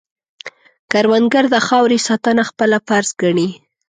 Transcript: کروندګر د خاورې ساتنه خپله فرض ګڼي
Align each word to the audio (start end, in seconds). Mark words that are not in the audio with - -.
کروندګر 0.91 1.45
د 1.53 1.55
خاورې 1.67 1.97
ساتنه 2.07 2.43
خپله 2.49 2.77
فرض 2.87 3.09
ګڼي 3.21 3.49